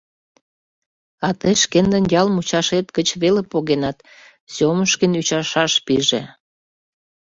—А 1.27 1.29
тый 1.39 1.55
шкендын 1.63 2.05
ял 2.19 2.27
мучашет 2.35 2.87
гыч 2.97 3.09
веле 3.21 3.41
погенат,— 3.51 3.97
Сёмушкин 4.53 5.11
ӱчашаш 5.19 5.73
пиже. 5.85 6.21